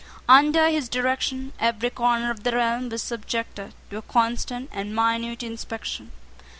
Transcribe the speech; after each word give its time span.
Under 0.27 0.67
his 0.67 0.89
direction 0.89 1.53
every 1.59 1.91
corner 1.91 2.31
of 2.31 2.41
the 2.41 2.53
realm 2.53 2.89
was 2.89 3.03
subjected 3.03 3.75
to 3.91 3.97
a 3.97 4.01
constant 4.01 4.71
and 4.73 4.95
minute 4.95 5.43
inspection. 5.43 6.11